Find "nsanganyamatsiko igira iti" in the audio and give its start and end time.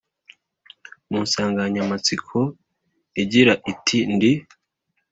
1.25-3.97